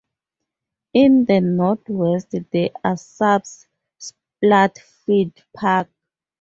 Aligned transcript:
In 0.95 1.25
the 1.25 1.41
north-west 1.41 2.33
of 2.33 2.49
the 2.49 2.71
suburb 2.95 3.43
is 3.99 4.13
Platt 4.43 4.79
Fields 4.79 5.43
Park. 5.55 5.87